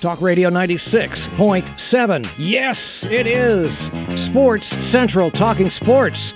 [0.00, 2.30] Talk Radio 96.7.
[2.38, 3.90] Yes, it is.
[4.14, 6.34] Sports Central talking sports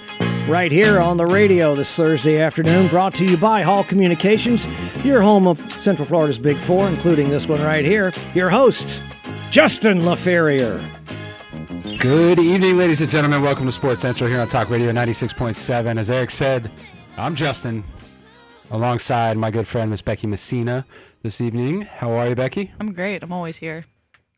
[0.49, 2.88] right here on the radio this Thursday afternoon.
[2.88, 4.67] Brought to you by Hall Communications,
[5.04, 8.12] your home of Central Florida's Big Four, including this one right here.
[8.35, 9.01] Your host,
[9.51, 10.85] Justin LaFerrier.
[11.99, 13.42] Good evening, ladies and gentlemen.
[13.42, 15.99] Welcome to Sports Central here on Talk Radio 96.7.
[15.99, 16.69] As Eric said,
[17.16, 17.84] I'm Justin,
[18.73, 20.84] alongside my good friend Miss Becky Messina
[21.23, 21.83] this evening.
[21.83, 22.73] How are you, Becky?
[22.80, 23.23] I'm great.
[23.23, 23.84] I'm always here.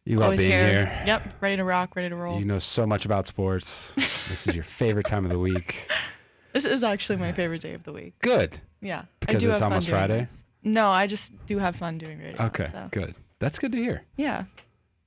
[0.05, 0.67] You love always being here.
[0.87, 1.03] here.
[1.07, 2.39] Yep, ready to rock, ready to roll.
[2.39, 3.95] You know so much about sports.
[4.29, 5.89] this is your favorite time of the week.
[6.53, 8.15] this is actually my favorite day of the week.
[8.21, 8.59] Good.
[8.83, 9.03] Yeah.
[9.03, 10.23] I Because do it's almost Friday?
[10.31, 10.43] this.
[10.63, 12.43] No, I just do have fun doing radio.
[12.47, 13.15] Okay, So, good.
[13.39, 14.03] That's good to hear.
[14.17, 14.45] yeah.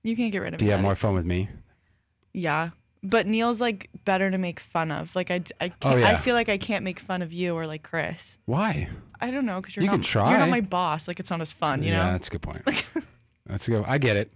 [0.04, 0.68] You can't get rid of Do me.
[0.70, 1.50] you have more fun with me?
[2.34, 2.70] Yeah.
[3.04, 5.14] But Neil's like better to make fun of.
[5.16, 6.18] Like I, I, Oh, can't, I yeah.
[6.18, 8.38] feel like I can't make fun of you or like Chris.
[8.46, 8.88] Why?
[9.22, 9.94] I don't know because you're You not.
[9.96, 10.30] can try.
[10.32, 11.08] You're not my boss.
[11.08, 11.98] Like it's not as fun, you know.
[11.98, 12.12] yeah, know.
[12.14, 12.62] that's a good point.
[13.46, 13.86] that's a good.
[13.88, 14.32] I get it.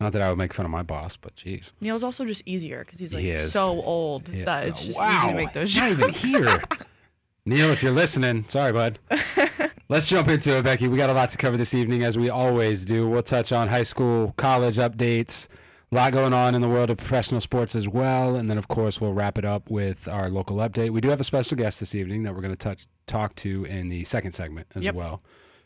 [0.00, 1.72] Not that I would make fun of my boss, but jeez.
[1.80, 3.52] Neil's also just easier because he's like He is.
[3.52, 4.44] so old Yeah.
[4.46, 5.18] that it's just wow.
[5.18, 6.24] easy to make those Not jokes.
[6.24, 6.62] even here.
[7.46, 8.98] Neil, if you're listening, sorry, bud.
[9.88, 10.88] Let's jump into it, Becky.
[10.88, 13.06] We got a lot to cover this evening, as we always do.
[13.06, 15.48] We'll touch on high school, college updates,
[15.92, 18.66] a lot going on in the world of professional sports as well, and then of
[18.68, 20.90] course we'll wrap it up with our local update.
[20.90, 23.64] We do have a special guest this evening that we're going to touch talk to
[23.64, 24.94] in the second segment as Yep.
[24.94, 25.22] well.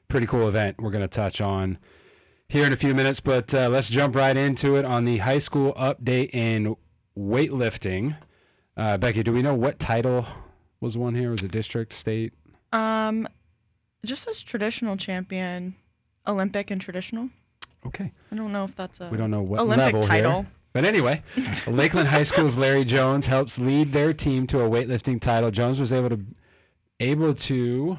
[0.08, 0.76] Pretty cool event.
[0.80, 1.78] We're going to touch on
[2.48, 5.38] here in a few minutes, but uh, let's jump right into it on the high
[5.38, 6.76] school update in
[7.16, 8.16] weightlifting.
[8.76, 10.26] Uh, Becky, do we know what title
[10.80, 11.30] was won here?
[11.30, 12.32] Was it district, state?
[12.72, 13.28] Um,
[14.04, 15.74] just as traditional champion,
[16.26, 17.30] Olympic and traditional.
[17.86, 20.32] Okay, I don't know if that's a we don't know what Olympic level title.
[20.42, 20.46] here.
[20.72, 21.22] But anyway,
[21.66, 25.50] Lakeland High School's Larry Jones helps lead their team to a weightlifting title.
[25.50, 26.20] Jones was able to
[27.00, 27.98] able to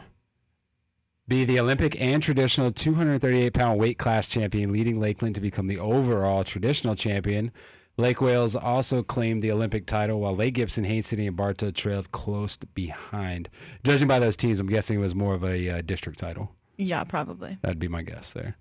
[1.28, 5.80] be the Olympic and traditional 238 pound weight class champion, leading Lakeland to become the
[5.80, 7.52] overall traditional champion.
[7.98, 12.12] Lake Wales also claimed the Olympic title, while Lake Gibson, Haines City, and Bartow trailed
[12.12, 13.50] close behind.
[13.84, 16.50] Judging by those teams, I'm guessing it was more of a uh, district title.
[16.78, 17.58] Yeah, probably.
[17.62, 18.56] That'd be my guess there.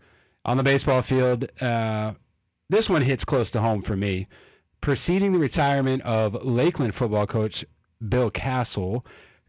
[0.44, 2.14] On the baseball field, uh,
[2.68, 4.26] this one hits close to home for me.
[4.80, 7.64] Preceding the retirement of Lakeland football coach
[8.06, 9.06] Bill Castle,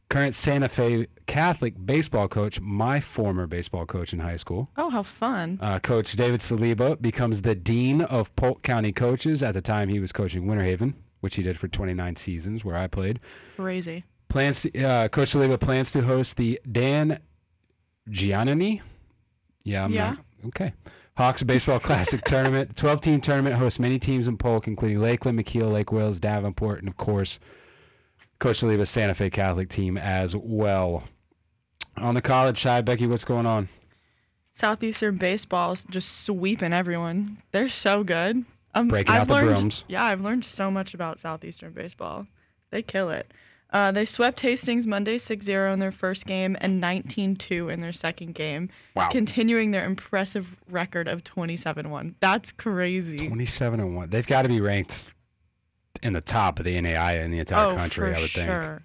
[0.10, 5.04] current Santa Fe Catholic baseball coach, my former baseball coach in high school, Oh, how
[5.04, 5.60] fun!
[5.62, 9.44] uh, Coach David Saliba becomes the dean of Polk County coaches.
[9.44, 12.76] At the time, he was coaching Winter Haven, which he did for 29 seasons, where
[12.76, 13.20] I played.
[13.56, 14.04] Crazy.
[14.30, 17.20] Plans to, uh, Coach Saliba plans to host the Dan
[18.10, 18.82] Giannini.
[19.64, 20.10] Yeah, I'm Yeah.
[20.12, 20.74] not okay.
[21.18, 22.76] Hawks Baseball Classic Tournament.
[22.76, 26.88] 12 team tournament hosts many teams in Polk, including Lakeland, McKeel, Lake Wales, Davenport, and
[26.88, 27.40] of course,
[28.40, 31.04] Coach Saliba's Santa Fe Catholic team as well.
[31.98, 33.68] On the college side, Becky, what's going on?
[34.54, 37.42] Southeastern baseball's just sweeping everyone.
[37.52, 38.46] They're so good.
[38.74, 39.86] Um, Breaking I've out the learned, brooms.
[39.88, 42.28] Yeah, I've learned so much about Southeastern baseball.
[42.72, 43.32] They kill it.
[43.72, 48.34] Uh, they swept Hastings Monday 6-0 in their first game and 19-2 in their second
[48.36, 49.10] game, Wow.
[49.10, 52.16] continuing their impressive record of 27-1.
[52.20, 53.28] That's crazy.
[53.28, 54.10] 27 and 1.
[54.10, 55.14] They've got to be ranked
[56.04, 58.48] in the top of the NAI in the entire oh, country, I would think.
[58.48, 58.82] sure.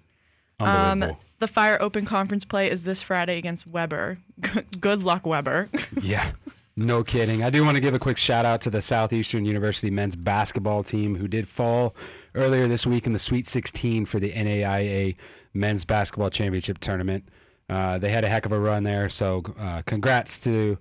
[0.59, 1.15] Unbelievable.
[1.15, 4.19] Um, the Fire Open Conference play is this Friday against Webber.
[4.79, 5.69] Good luck, Webber.
[6.01, 6.31] Yeah,
[6.75, 7.43] no kidding.
[7.43, 10.83] I do want to give a quick shout out to the Southeastern University men's basketball
[10.83, 11.95] team who did fall
[12.35, 15.15] earlier this week in the Sweet 16 for the NAIA
[15.53, 17.27] men's basketball championship tournament.
[17.69, 20.77] Uh, they had a heck of a run there, so uh, congrats to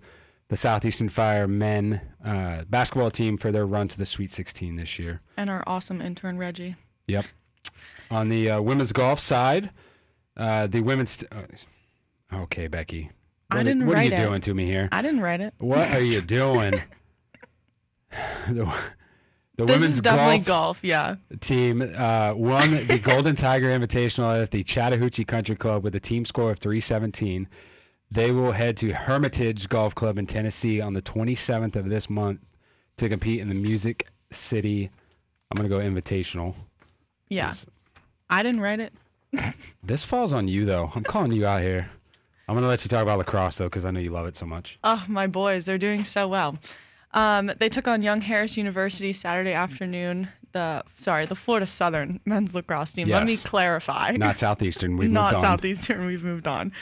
[0.54, 5.00] the Southeastern Fire men uh, basketball team for their run to the Sweet 16 this
[5.00, 5.20] year.
[5.36, 6.76] and our awesome intern, Reggie.
[7.08, 7.24] Yep.
[8.12, 9.70] On the uh, women's golf side,
[10.36, 11.24] uh, the women's.
[11.32, 13.10] Uh, okay, Becky.
[13.50, 14.16] I What, didn't what are you it.
[14.16, 14.88] doing to me here?
[14.92, 15.54] I didn't write it.
[15.58, 16.74] What are you doing?
[18.48, 18.72] the
[19.56, 20.78] the This women's golf, golf.
[20.82, 21.16] Yeah.
[21.40, 26.24] team uh, won the Golden Tiger Invitational at the Chattahoochee Country Club with a team
[26.24, 27.48] score of 317.
[28.10, 32.40] They will head to Hermitage Golf Club in Tennessee on the 27th of this month
[32.98, 34.90] to compete in the Music City.
[35.50, 36.54] I'm going to go invitational.
[37.28, 37.48] Yeah.
[37.48, 37.66] This-
[38.30, 38.92] I didn't write it.
[39.82, 40.90] This falls on you, though.
[40.94, 41.90] I'm calling you out here.
[42.48, 44.34] I'm going to let you talk about lacrosse, though, because I know you love it
[44.36, 44.78] so much.
[44.82, 46.56] Oh, my boys, they're doing so well.
[47.12, 50.28] Um, they took on Young Harris University Saturday afternoon.
[50.52, 53.08] The sorry, the Florida Southern men's lacrosse team.
[53.08, 54.12] Let me clarify.
[54.12, 54.96] Not Southeastern.
[54.96, 55.42] We've not moved on.
[55.42, 56.06] Southeastern.
[56.06, 56.72] We've moved on.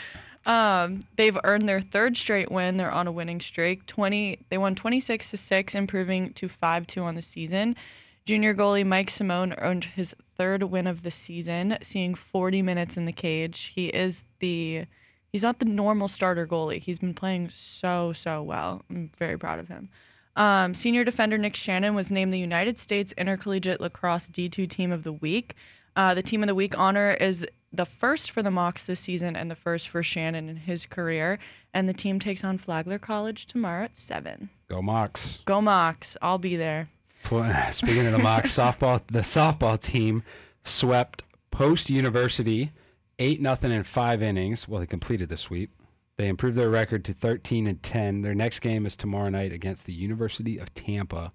[0.44, 2.76] Um, they've earned their third straight win.
[2.76, 3.86] They're on a winning streak.
[3.86, 4.38] Twenty.
[4.48, 7.76] They won twenty six to six, improving to five two on the season.
[8.24, 13.04] Junior goalie Mike Simone earned his third win of the season, seeing 40 minutes in
[13.04, 13.72] the cage.
[13.74, 14.84] He is the
[15.32, 16.80] he's not the normal starter goalie.
[16.80, 18.82] He's been playing so so well.
[18.88, 19.88] I'm very proud of him.
[20.36, 25.02] Um, senior defender Nick Shannon was named the United States Intercollegiate Lacrosse D2 Team of
[25.02, 25.54] the Week.
[25.94, 29.36] Uh, the Team of the Week honor is the first for the Mocs this season
[29.36, 31.38] and the first for Shannon in his career.
[31.74, 34.50] And the team takes on Flagler College tomorrow at 7.
[34.68, 35.44] Go Mocs.
[35.44, 36.16] Go Mocs.
[36.20, 36.88] I'll be there.
[37.70, 38.42] Speaking of the Mocs,
[38.78, 40.22] softball, the softball team
[40.64, 42.72] swept Post University
[43.18, 44.66] eight nothing in five innings.
[44.68, 45.70] Well, they completed the sweep.
[46.16, 48.20] They improved their record to 13 and 10.
[48.20, 51.32] Their next game is tomorrow night against the University of Tampa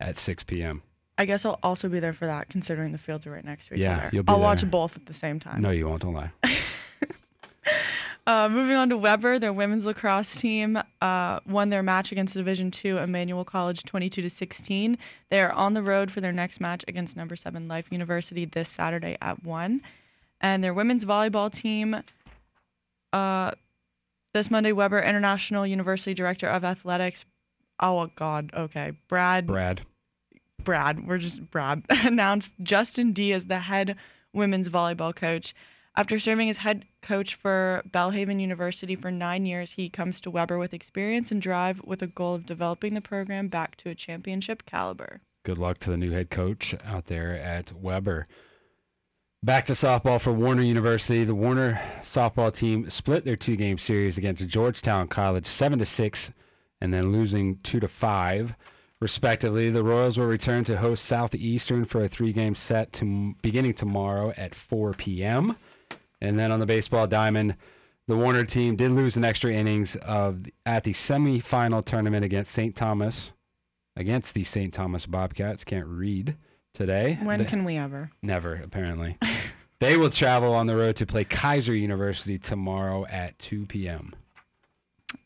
[0.00, 0.82] at 6 p.m.
[1.18, 3.74] I guess I'll also be there for that, considering the fields are right next to
[3.74, 4.10] each Yeah, other.
[4.12, 5.60] you'll be I'll watch both at the same time.
[5.60, 6.02] No, you won't.
[6.02, 6.30] Don't lie.
[8.26, 12.70] Uh, moving on to Webber, their women's lacrosse team uh, won their match against Division
[12.70, 14.98] Two Emmanuel College, 22 to 16.
[15.30, 18.68] They are on the road for their next match against Number Seven Life University this
[18.68, 19.80] Saturday at one.
[20.42, 22.02] And their women's volleyball team,
[23.14, 23.52] uh,
[24.34, 27.24] this Monday, Webber International University Director of Athletics.
[27.80, 29.46] Oh God, okay, Brad.
[29.46, 29.80] Brad.
[30.62, 33.96] Brad, we're just Brad, announced Justin D as the head
[34.32, 35.54] women's volleyball coach.
[35.96, 40.56] After serving as head coach for Belhaven University for nine years, he comes to Webber
[40.56, 44.64] with experience and drive with a goal of developing the program back to a championship
[44.64, 45.20] caliber.
[45.42, 48.26] Good luck to the new head coach out there at Webber.
[49.42, 51.24] Back to softball for Warner University.
[51.24, 56.32] The Warner softball team split their two-game series against Georgetown College, seven to six,
[56.80, 58.56] and then losing two to five,
[59.00, 59.70] respectively.
[59.70, 64.54] The Royals will return to host Southeastern for a three-game set to beginning tomorrow at
[64.54, 65.56] 4 p.m.
[66.20, 67.56] And then on the baseball diamond,
[68.06, 72.74] the Warner team did lose an extra innings of at the semifinal tournament against St.
[72.74, 73.32] Thomas
[73.96, 74.72] against the St.
[74.72, 75.64] Thomas Bobcats.
[75.64, 76.36] Can't read
[76.72, 77.18] today.
[77.22, 78.10] When They- can we ever?
[78.22, 79.18] Never, apparently.
[79.80, 84.14] they will travel on the road to play Keiser University tomorrow at 2 p.m.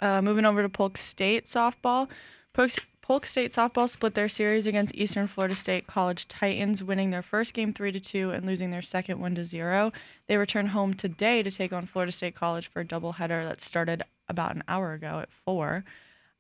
[0.01, 2.09] Uh, moving over to Polk State softball.
[2.55, 2.71] Polk,
[3.03, 7.53] Polk State softball split their series against Eastern Florida State College Titans, winning their first
[7.53, 9.93] game three to two and losing their second one to zero.
[10.29, 14.05] They return home today to take on Florida State College for a doubleheader that started
[14.29, 15.85] about an hour ago at four.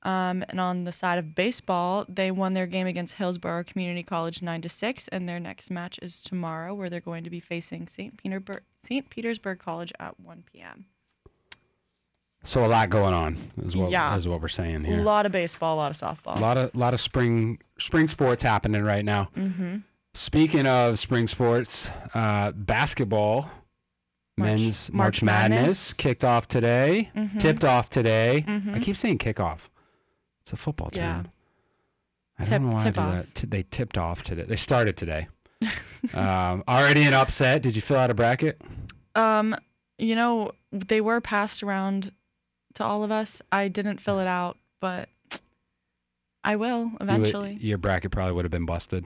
[0.04, 4.40] Um, and on the side of baseball, they won their game against Hillsborough Community College
[4.40, 7.88] nine to six, and their next match is tomorrow, where they're going to be facing
[7.88, 8.16] St.
[8.16, 9.10] Petersburg St.
[9.10, 10.86] Petersburg College at 1 p.m.
[12.44, 14.16] So a lot going on is what Yeah.
[14.16, 14.98] is what we're saying here.
[14.98, 16.36] A lot of baseball, a lot of softball.
[16.36, 19.28] A lot of lot of spring spring sports happening right now.
[19.36, 19.76] mm-hmm.
[20.14, 23.42] Speaking of spring sports, uh, basketball,
[24.36, 25.58] March- men's March March, Madness.
[25.60, 25.92] Madness.
[25.94, 27.38] kicked off today, Mhm.
[27.38, 28.38] tipped off today.
[28.46, 28.82] I Mhm.
[28.82, 29.68] keep saying kickoff.
[30.42, 31.12] It's a football Yeah.
[31.14, 31.28] term.
[32.38, 33.12] I Tip- don't know why I do off.
[33.12, 33.34] that.
[33.34, 34.42] T- They tipped off today.
[34.42, 35.28] They started today.
[36.14, 37.62] um, already an upset.
[37.62, 38.60] Did you fill out a bracket?
[39.14, 39.54] Um,
[39.98, 42.10] you know, they were passed around
[42.74, 43.40] to all of us.
[43.50, 45.08] I didn't fill it out, but
[46.44, 47.54] I will You would- eventually.
[47.60, 49.04] your bracket probably would have been busted.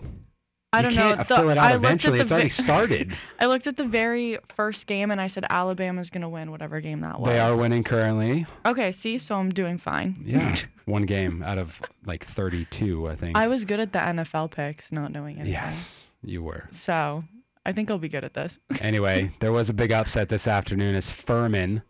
[0.73, 1.25] I don't can't know.
[1.25, 2.21] fill it out I eventually.
[2.21, 3.17] It's already started.
[3.41, 7.01] I looked at the very first game and I said Alabama's gonna win whatever game
[7.01, 7.29] that was.
[7.29, 8.45] they are winning currently.
[8.67, 10.17] Okay, see, so I'm doing fine.
[10.23, 10.55] Yeah,
[10.85, 13.37] one game out of like 32, I think.
[13.39, 15.53] I was good at the NFL picks, not knowing anything.
[15.53, 16.69] yes, you were.
[16.73, 17.25] So
[17.65, 18.59] I think I'll be good at this.
[18.81, 21.83] Anyway, there was a big upset this afternoon as Furman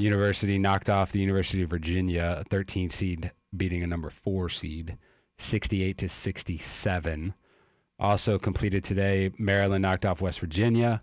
[0.00, 4.96] University knocked off the University of Virginia, a 13 seed, beating a number four seed,
[5.38, 7.34] 68 to 67.
[7.98, 11.00] Also completed today, Maryland knocked off West Virginia.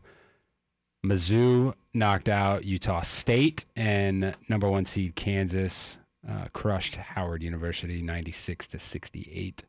[1.06, 8.68] Mizzou knocked out Utah State, and number one seed Kansas uh, crushed Howard University, 96
[8.70, 9.64] to 68.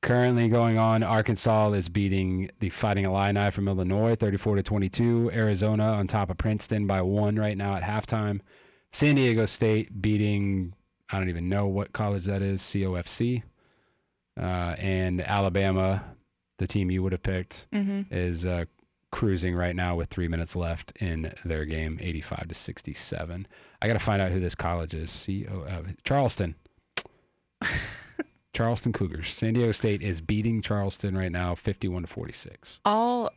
[0.00, 5.30] Currently going on, Arkansas is beating the Fighting Illini from Illinois, 34 to 22.
[5.32, 8.40] Arizona on top of Princeton by one right now at halftime.
[8.92, 10.72] San Diego State beating
[11.10, 13.42] I don't even know what college that is, COFC.
[14.38, 16.04] Uh, and Alabama,
[16.58, 18.66] the team you would have picked, hmm is uh,
[19.10, 23.48] cruising right now with three minutes left in their game, 85 to 67.
[23.80, 25.10] I got to find out who this college is.
[25.10, 26.54] C O F Charleston.
[28.54, 29.28] Charleston Cougars.
[29.32, 32.80] San Diego State is beating Charleston right now, 51 to 46.
[32.84, 33.30] I'll.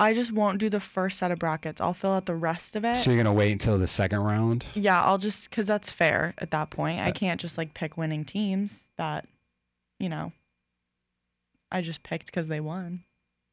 [0.00, 1.80] I just won't do the first set of brackets.
[1.80, 2.94] I'll fill out the rest of it.
[2.94, 4.66] So you're gonna wait until the second round?
[4.74, 7.00] Yeah, I'll just because that's fair at that point.
[7.00, 9.26] I Uh, can't just like pick winning teams that,
[9.98, 10.30] you know,
[11.72, 13.02] I just picked because they won.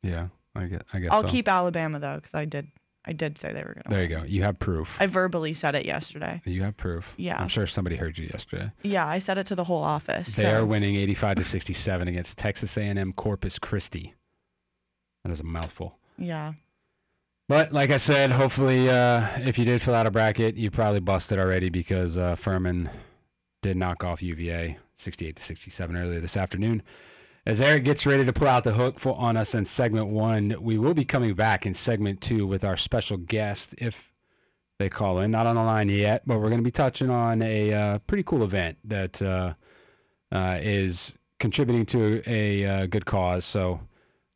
[0.03, 0.81] Yeah, I guess.
[0.93, 1.27] I guess I'll so.
[1.27, 2.67] keep Alabama though because I did.
[3.07, 3.89] I did say they were gonna.
[3.89, 4.23] There you go.
[4.23, 4.97] You have proof.
[4.99, 6.41] I verbally said it yesterday.
[6.45, 7.13] you have proof.
[7.17, 7.37] Yeah.
[7.39, 8.69] I'm sure somebody heard you yesterday.
[8.83, 10.35] Yeah, I said it to the whole office.
[10.35, 14.13] They so- are winning 85 to 67 against Texas A&M Corpus Christi.
[15.23, 15.97] That is a mouthful.
[16.17, 16.53] Yeah.
[17.47, 20.99] But like I said, hopefully, uh, if you did fill out a bracket, you probably
[20.99, 22.89] busted already because uh, Furman
[23.61, 26.81] did knock off UVA 68 to 67 earlier this afternoon.
[27.47, 30.55] As Eric gets ready to pull out the hook for, on us in segment one,
[30.59, 34.11] we will be coming back in segment two with our special guest if
[34.79, 35.29] they call in.
[35.29, 38.23] Not on the line yet, but we're going to be touching on a uh, pretty
[38.23, 39.53] cool event that uh,
[40.31, 43.45] uh, is contributing to a, uh, good cause.
[43.45, 43.79] So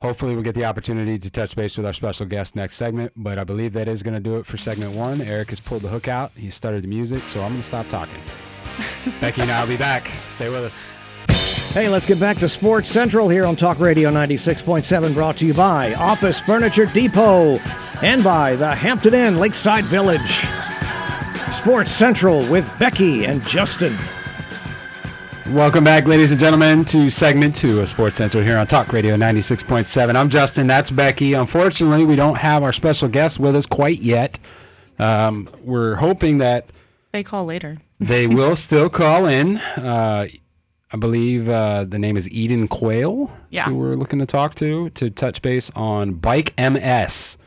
[0.04, 3.12] hopefully we'll get the opportunity to touch base with our special guest next segment.
[3.16, 5.20] But I believe that is going to do it for segment one.
[5.22, 6.32] Eric has pulled the hook out.
[6.36, 8.22] He started the music, so I'm going to stop talking.
[9.20, 10.08] Becky and I will be back.
[10.26, 10.84] Stay with us.
[11.80, 15.54] Hey, let's get back to Sports Central here on Talk Radio 96.7, brought to you
[15.54, 17.58] by Office Furniture Depot
[18.04, 20.46] and by the Hampton Inn Lakeside Village.
[21.56, 23.98] Sports Central with Becky and Justin.
[25.54, 29.16] Welcome back, ladies and gentlemen, to segment two of Sports Central here on Talk Radio
[29.16, 30.16] 96.7.
[30.18, 30.68] I'm Justin.
[30.68, 31.32] That's Becky.
[31.32, 34.38] Unfortunately, we don't have our special guest with us quite yet.
[35.00, 36.74] Um, we're hoping that
[37.14, 37.78] They call later.
[38.02, 39.56] they will still call in.
[39.78, 40.28] Uh,
[40.92, 43.66] I believe uh, the name is Eden Quayle, Yeah.
[43.66, 47.38] who we're looking to talk to to touch base on Bike MS.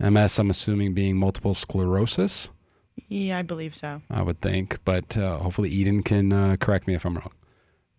[0.00, 2.50] MS, I'm assuming being multiple sclerosis.
[3.08, 4.02] Yeah, I believe so.
[4.10, 7.32] I would think, but uh, hopefully Eden can uh, correct me if I'm wrong.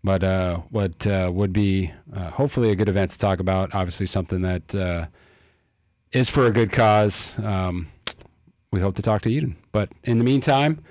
[0.03, 4.07] But uh, what uh, would be uh, hopefully a good event to talk about, obviously
[4.07, 5.05] something that uh,
[6.11, 7.37] is for a good cause.
[7.39, 7.87] Um,
[8.71, 9.55] we hope to talk to Eden.
[9.71, 10.83] But in the meantime,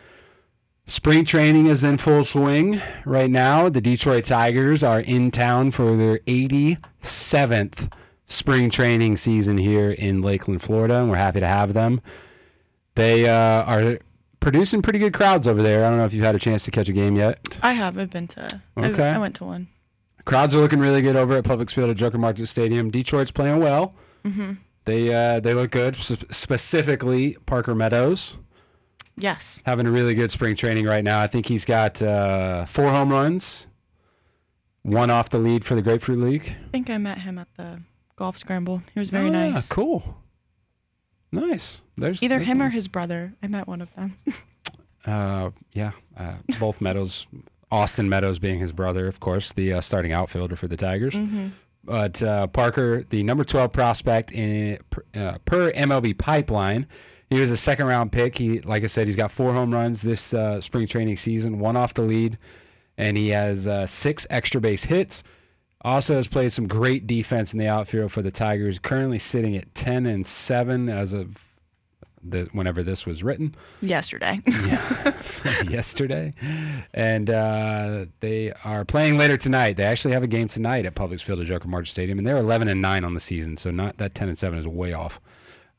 [0.90, 3.68] spring training is in full swing right now.
[3.68, 7.92] The Detroit Tigers are in town for their 87th
[8.26, 12.00] spring training season here in Lakeland, Florida, and we're happy to have them.
[12.96, 13.98] They uh, are
[14.40, 15.84] producing pretty good crowds over there.
[15.84, 17.60] I don't know if you've had a chance to catch a game yet.
[17.62, 17.96] I have.
[17.96, 18.60] I've been to.
[18.76, 19.08] I- Okay.
[19.08, 19.68] I, went to one.
[20.24, 22.90] Crowds are looking really good over at Publix Field at Joker Marchant Stadium.
[22.90, 23.94] Detroit's playing well.
[24.24, 24.52] Mm-hmm.
[24.86, 25.96] They uh, they look good.
[25.96, 28.38] S- specifically, Parker Meadows
[29.20, 29.60] Yes.
[29.64, 31.20] having a really good spring training right now.
[31.20, 33.66] I think he's got uh, four home runs,
[34.82, 36.56] one off the lead for the Grapefruit League.
[36.66, 37.80] I think I met him at the
[38.16, 38.82] golf scramble.
[38.94, 39.66] He was very Ah, nice.
[39.68, 40.16] Cool.
[41.32, 41.82] Nice.
[41.96, 43.34] There's Either there's him or his brother.
[43.42, 44.16] I met one of them.
[45.06, 47.26] Uh, yeah, uh, both Meadows.
[47.70, 51.14] Austin Meadows being his brother, of course, the uh, starting outfielder for the Tigers.
[51.14, 51.48] mm-hmm.
[51.82, 56.86] But uh, Parker, the number 12 prospect in per, uh, per MLB pipeline,
[57.30, 58.36] he was a second round pick.
[58.36, 61.76] He, like I said, he's got four home runs this uh, spring training season, one
[61.76, 62.36] off the lead,
[62.98, 65.22] and he has uh, six extra base hits.
[65.82, 68.78] Also has played some great defense in the outfield for the Tigers.
[68.78, 71.46] Currently sitting at 10 and seven as of
[72.22, 73.54] the, whenever this was written.
[73.80, 74.42] Yesterday.
[75.68, 76.32] yesterday,
[76.92, 79.76] and uh, they are playing later tonight.
[79.76, 82.36] They actually have a game tonight at Publix Field at Joker Marchant Stadium, and they're
[82.36, 83.56] 11 and nine on the season.
[83.56, 85.20] So not that 10 and seven is way off.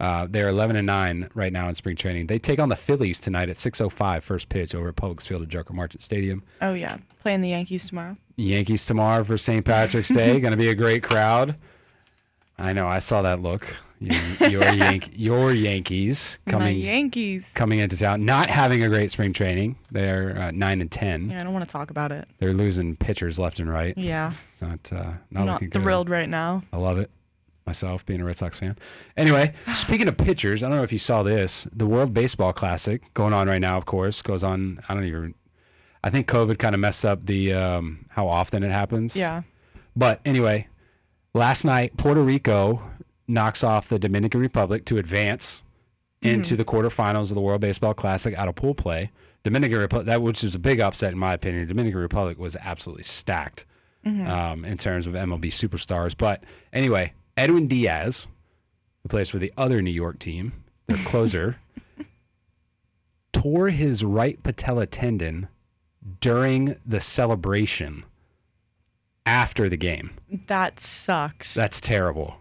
[0.02, 2.26] Uh, they're 11 and nine right now in spring training.
[2.26, 5.48] They take on the Phillies tonight at 6:05 first pitch over at Publix Field at
[5.50, 6.42] Joker Marchant Stadium.
[6.62, 8.18] oh yeah, playing the Yankees tomorrow.
[8.36, 9.64] Yankees tomorrow for St.
[9.64, 10.40] Patrick's Day.
[10.40, 11.56] Going to be a great crowd.
[12.58, 12.88] I know.
[12.88, 13.78] I saw that look.
[14.00, 16.80] You, your Yank, your Yankees coming.
[16.80, 17.48] My Yankees.
[17.54, 19.76] coming into town, not having a great spring training.
[19.92, 21.30] They're uh, nine and ten.
[21.30, 22.28] Yeah, I don't want to talk about it.
[22.40, 23.96] They're losing pitchers left and right.
[23.96, 25.84] Yeah, It's not uh, not, I'm not looking good.
[25.84, 26.64] thrilled right now.
[26.74, 27.12] I love it.
[27.72, 28.78] Myself being a Red Sox fan.
[29.16, 31.70] Anyway, speaking of pitchers, I don't know if you saw this.
[31.72, 34.82] The World Baseball Classic going on right now, of course, goes on.
[34.90, 35.36] I don't even.
[36.04, 39.16] I think COVID kind of messed up the um, how often it happens.
[39.16, 39.44] Yeah.
[39.96, 40.68] But anyway,
[41.34, 42.82] last night Puerto Rico
[43.26, 45.64] knocks off the Dominican Republic to advance
[46.22, 49.12] into the quarterfinals of the World Baseball Classic out of pool play.
[49.44, 51.68] Dominican Republic, that which is a big upset in my opinion.
[51.68, 53.66] Dominican Republic was absolutely stacked
[54.06, 56.16] um, in terms of MLB superstars.
[56.18, 58.28] But anyway, Edwin Diaz,
[59.02, 61.58] who plays for the other New York team, their closer,
[63.34, 65.48] tore his right patella tendon
[66.20, 68.06] during the celebration
[69.26, 70.12] after the game.
[70.46, 71.56] That sucks.
[71.56, 72.38] That's terrible.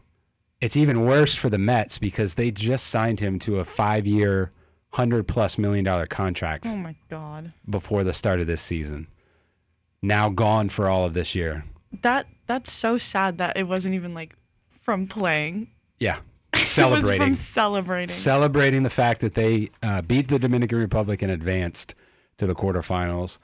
[0.60, 4.50] It's even worse for the Mets because they just signed him to a five year,
[4.92, 7.54] hundred plus million dollar contract oh my god.
[7.70, 9.06] before the start of this season.
[10.02, 11.64] Now gone for all of this year.
[12.02, 14.34] That that's so sad that it wasn't even like
[14.90, 15.68] from playing.
[15.98, 16.18] Yeah.
[16.52, 17.26] It was Celebrating.
[17.28, 18.08] from celebrating.
[18.08, 21.94] celebrating the fact that they uh, beat the Dominican Republic and advanced
[22.38, 23.38] to the quarterfinals.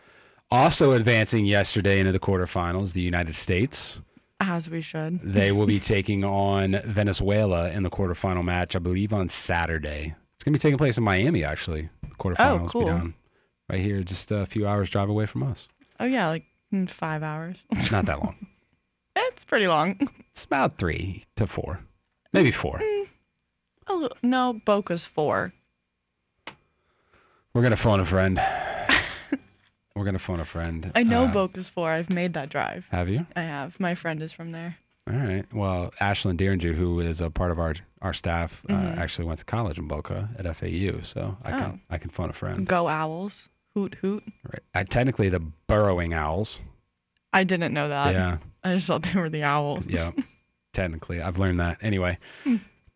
[0.50, 4.02] Also advancing yesterday into the quarterfinals, the United States.
[4.40, 5.20] As we should.
[5.22, 10.14] They will be taking on Venezuela in the quarterfinal match, I believe, on Saturday.
[10.34, 11.88] It's going to be taking place in Miami, actually.
[12.02, 12.80] The quarterfinals Oh, cool.
[12.82, 13.14] be down
[13.70, 15.68] right here, just a few hours drive away from us.
[16.00, 17.56] Oh yeah, like in five hours.
[17.70, 18.34] It's not that long.
[19.36, 19.98] it's pretty long.
[20.30, 21.80] It's about three to four,
[22.34, 22.80] maybe four.
[23.86, 25.52] Oh no, Boca's four.
[27.54, 28.38] We're going to phone a friend.
[29.94, 30.92] We're gonna phone a friend.
[30.94, 31.90] I know Uh, Bocas Four.
[31.90, 32.84] I've made that drive.
[32.90, 33.26] Have you?
[33.34, 33.80] I have.
[33.80, 34.76] My friend is from there.
[35.10, 35.46] All right.
[35.54, 39.46] Well, Ashlyn Deeringer, who is a part of our our staff, uh, actually went to
[39.46, 41.54] college in Boca at FAU, so I Mm-hmm.
[41.54, 41.58] Oh.
[41.58, 42.66] can I can phone a friend.
[42.66, 43.48] Go Owls.
[43.72, 44.22] Hoot hoot.
[44.44, 44.60] Right.
[44.74, 46.60] I, technically, the burrowing owls.
[47.32, 48.12] I didn't know that.
[48.14, 48.38] yeah.
[48.64, 49.84] I just thought they were the owls.
[49.86, 50.10] Yeah.
[50.72, 51.78] technically, I've learned that.
[51.82, 52.18] Anyway,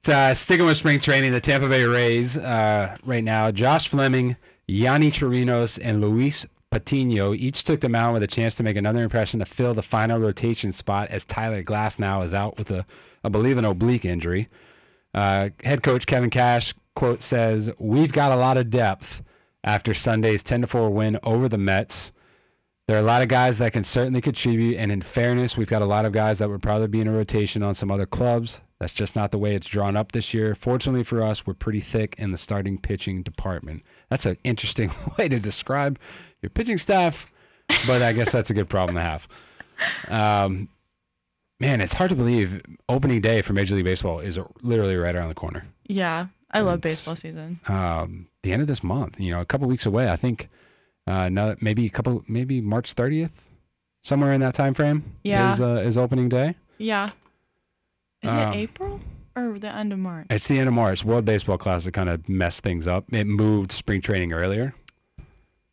[0.08, 4.37] uh, sticking with spring training, the Tampa Bay Rays uh, right now, Josh Fleming,
[4.68, 9.02] Yonny Chirinos, and Luis Patino each took them out with a chance to make another
[9.02, 12.84] impression to fill the final rotation spot as Tyler Glasnow is out with a,
[13.25, 14.49] I believe, an oblique injury.
[15.12, 19.22] Uh, head coach Kevin Cash quote says, "We've got a lot of depth
[19.64, 22.12] after Sunday's 10 to 4 win over the Mets."
[22.90, 25.80] There are a lot of guys that can certainly contribute, and in fairness, we've got
[25.80, 28.62] a lot of guys that would probably be in a rotation on some other clubs.
[28.80, 30.56] That's just not the way it's drawn up this year.
[30.56, 33.85] Fortunately for us, we're pretty thick in the starting pitching department.
[34.09, 36.00] That's an interesting way to describe
[36.42, 37.32] your pitching staff,
[37.87, 39.28] but I guess that's a good problem to have.
[40.09, 40.68] Um,
[41.61, 45.28] man, it's hard to believe opening day for Major League Baseball is literally right around
[45.28, 45.64] the corner.
[45.87, 46.26] Yeah.
[46.50, 47.61] I love It's- baseball season.
[47.68, 50.11] Um, the end of this month, you know, a couple weeks away.
[50.11, 50.49] I think
[51.07, 53.45] uh, no, maybe a couple, maybe March 30th,
[54.02, 55.04] somewhere in that time frame.
[55.25, 55.52] Yeah.
[55.52, 56.54] is uh, is opening day.
[56.78, 57.11] Yeah.
[58.23, 59.00] Is Um, it April
[59.37, 60.26] or the end of March?
[60.30, 61.04] It's the end of March.
[61.04, 63.04] World Baseball Classic kind of messed things up.
[63.12, 64.75] It moved spring training earlier.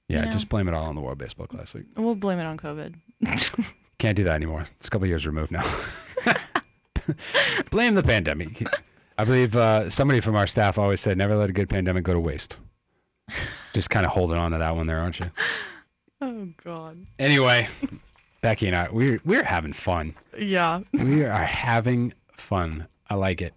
[0.09, 0.29] Yeah, Yeah.
[0.29, 1.83] just blame it all on the World Baseball Classic.
[1.97, 2.95] We'll blame it on COVID.
[3.99, 4.65] Can't do that anymore.
[4.77, 5.63] It's a couple years removed now.
[7.71, 8.63] blame the pandemic.
[9.17, 12.13] I believe uh, somebody from our staff always said, "Never let a good pandemic go
[12.13, 12.61] to waste."
[13.77, 15.29] Just kind of holding on to that one there, aren't you?
[16.19, 17.05] Oh God.
[17.19, 17.67] Anyway,
[18.41, 20.15] Becky and I, we're we're having fun.
[20.35, 20.79] Yeah.
[20.91, 22.87] We are having fun.
[23.07, 23.53] I like it.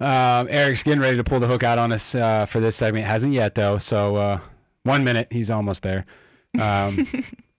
[0.00, 3.06] Um, Eric's getting ready to pull the hook out on us uh, for this segment.
[3.06, 3.78] Hasn't yet though.
[3.78, 4.40] So uh,
[4.82, 6.04] one minute, he's almost there.
[6.60, 7.06] Um,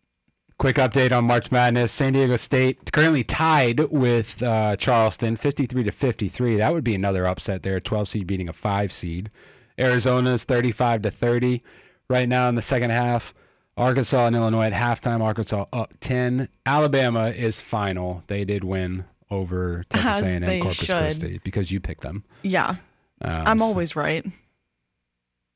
[0.57, 1.93] quick update on March Madness.
[1.93, 6.57] San Diego State currently tied with uh, Charleston, 53 to 53.
[6.57, 7.79] That would be another upset there.
[7.79, 9.29] 12 seed beating a five seed.
[9.79, 11.61] Arizona's 35 to 30
[12.09, 13.33] right now in the second half.
[13.77, 15.21] Arkansas and Illinois at halftime.
[15.21, 16.49] Arkansas up 10.
[16.65, 18.23] Alabama is final.
[18.27, 20.89] They did win over Texas As A&M Corpus should.
[20.97, 22.25] Christi because you picked them.
[22.43, 22.75] Yeah.
[23.21, 24.25] Um, I'm so- always right.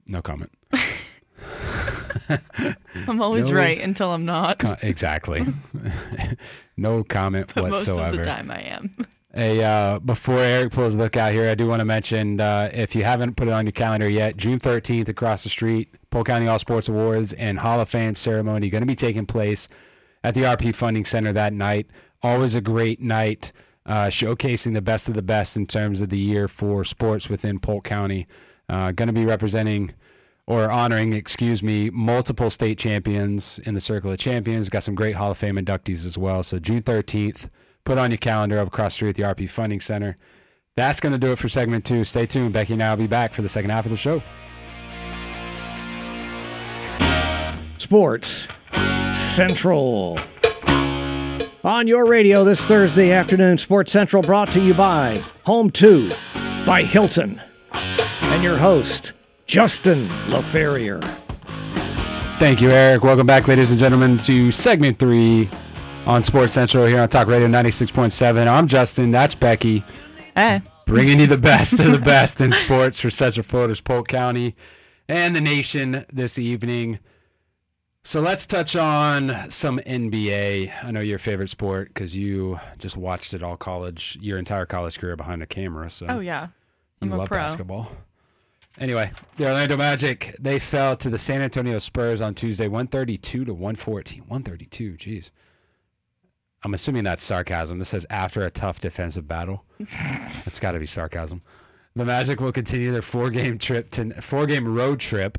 [0.07, 0.51] no comment.
[3.07, 3.55] I'm always No.
[3.55, 4.59] right until I'm not.
[4.59, 5.45] Co- exactly.
[6.77, 8.17] no comment But most of whatsoever.
[8.17, 8.95] the time I am.
[9.36, 12.69] Hey, uh, before Eric pulls the look out here, I do want to mention uh,
[12.72, 16.28] if you haven't put it on your calendar yet, June 13th across the street, Polk
[16.28, 19.69] County All Sports Awards and Hall of Fame ceremony going to be taking place
[20.24, 21.88] at the RP Funding Center that night.
[22.22, 23.52] Always a great night,
[23.88, 27.58] uh, showcasing the best of the best in terms of the year for sports within
[27.58, 28.28] Polk County.
[28.69, 29.96] Uh, going to be representing
[30.46, 34.69] or honoring, excuse me, multiple state champions in the Circle of Champions.
[34.69, 36.43] Got some great Hall of Fame inductees as well.
[36.43, 37.50] So June 13th,
[37.86, 40.15] put on your calendar up across the street at the RP Funding Center.
[40.76, 42.04] That's going to do it for segment two.
[42.04, 42.54] Stay tuned.
[42.54, 44.22] Becky and I will be back for the second half of the show.
[47.78, 48.48] Sports
[49.13, 50.19] Central.
[51.63, 56.10] On your radio this Thursday afternoon, Sports Central brought to you by Home 2
[56.65, 57.41] by Hilton
[57.72, 59.13] and your host,
[59.46, 61.04] Justin LaFerrier.
[62.39, 63.04] Thank you, Eric.
[63.04, 65.50] Welcome back, ladies and gentlemen, to segment three
[66.06, 68.48] on Sports Central here on Talk Radio 96.7.
[68.48, 69.12] I'm Justin.
[69.12, 69.84] That's Becky.
[70.36, 70.62] Hey.
[70.86, 74.56] bringing you the best of the best in sports for Central Florida's Polk County
[75.08, 77.00] and the nation this evening.
[78.04, 80.74] So let's touch on some NBA.
[80.84, 85.00] I know your favorite sport because you just watched it all college, your entire college
[85.00, 85.89] career behind a camera.
[85.89, 86.48] So Oh yeah.
[87.02, 87.38] you I'm a love pro.
[87.38, 87.89] basketball.
[88.80, 93.54] Anyway, the Orlando Magic, they fell to the San Antonio Spurs on Tuesday, 132 to
[93.54, 94.22] 114.
[94.28, 95.32] 132, jeez.
[96.63, 97.80] I'm assuming that's sarcasm.
[97.80, 99.65] This says after a tough defensive battle.
[100.45, 101.41] That's got to be sarcasm.
[101.95, 105.38] The Magic will continue their four-game trip to four-game road trip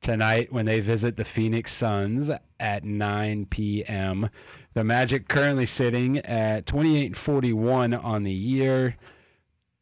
[0.00, 4.30] tonight when they visit the Phoenix Suns at 9 p.m.
[4.74, 8.94] The Magic currently sitting at 28 and 41 on the year.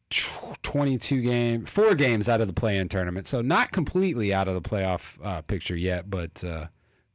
[0.09, 3.27] 22 game, four games out of the play-in tournament.
[3.27, 6.65] So not completely out of the playoff uh, picture yet, but uh,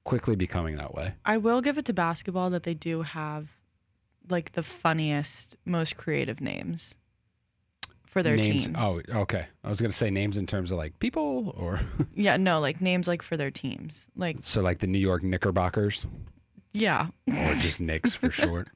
[0.04, 1.14] quickly becoming that way.
[1.24, 3.48] I will give it to basketball that they do have
[4.28, 6.94] like the funniest, most creative names
[8.06, 8.66] for their names.
[8.66, 8.78] teams.
[8.80, 9.46] Oh, okay.
[9.62, 11.80] I was gonna say names in terms of like people, or
[12.14, 14.06] Yeah, no, like names like for their teams.
[14.16, 16.06] Like so like the New York Knickerbockers,
[16.72, 17.08] yeah.
[17.26, 18.68] or just Knicks for short.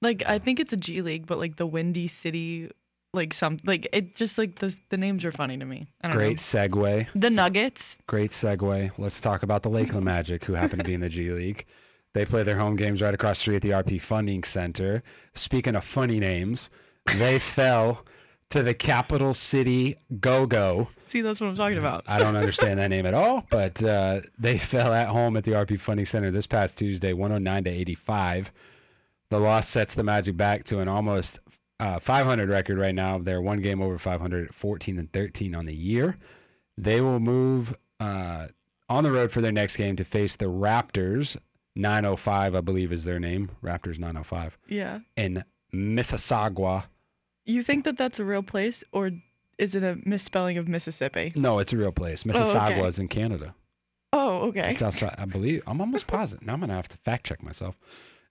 [0.00, 2.70] Like I think it's a G League, but like the Windy City
[3.14, 5.88] like some like it just like the the names are funny to me.
[6.02, 6.34] I don't Great know.
[6.34, 7.08] segue.
[7.14, 7.98] The Nuggets.
[8.06, 8.92] Great segue.
[8.98, 11.66] Let's talk about the Lakeland Magic, who happen to be in the G League.
[12.18, 15.04] They play their home games right across the street at the RP Funding Center.
[15.34, 16.68] Speaking of funny names,
[17.14, 18.04] they fell
[18.50, 20.88] to the Capital City Go Go.
[21.04, 22.02] See, that's what I'm talking about.
[22.08, 25.52] I don't understand that name at all, but uh, they fell at home at the
[25.52, 28.50] RP Funding Center this past Tuesday, 109 to 85.
[29.30, 31.38] The loss sets the Magic back to an almost
[31.78, 33.18] uh, 500 record right now.
[33.18, 36.16] They're one game over 500 14 and 13 on the year.
[36.76, 38.48] They will move uh,
[38.88, 41.36] on the road for their next game to face the Raptors.
[41.78, 43.50] 905, I believe, is their name.
[43.62, 45.00] Raptors 905 Yeah.
[45.16, 46.84] in Mississauga.
[47.44, 49.10] You think that that's a real place, or
[49.58, 51.32] is it a misspelling of Mississippi?
[51.34, 52.24] No, it's a real place.
[52.24, 52.86] Mississauga okay.
[52.86, 53.54] is in Canada.
[54.12, 54.70] Oh, okay.
[54.72, 55.14] It's outside.
[55.18, 55.62] I believe.
[55.66, 56.44] I'm almost positive.
[56.46, 57.76] Now I'm gonna have to fact check myself.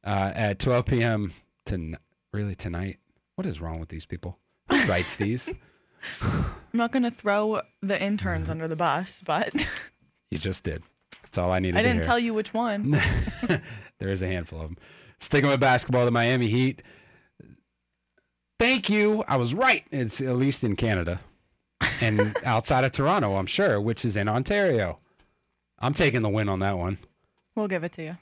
[0.04, 1.34] Uh, at 12 p.m.
[1.66, 1.96] to
[2.34, 2.98] really tonight.
[3.36, 4.38] What is wrong with these people?
[4.70, 5.54] Who writes these?
[6.22, 9.54] I'm not gonna throw the interns under the bus, but
[10.32, 10.84] You just did.
[11.28, 12.92] That's all I needed I didn't tell you which one.
[14.00, 14.78] there is a handful of them.
[15.20, 16.84] Sticking with basketball, the Miami Heat.
[18.60, 19.24] Thank you.
[19.28, 19.84] I was right.
[19.92, 21.20] It's at least in Canada
[22.02, 25.00] and outside of Toronto, I'm sure, which is in Ontario.
[25.80, 26.98] I'm taking the win on that one.
[27.56, 28.18] We'll give it to you.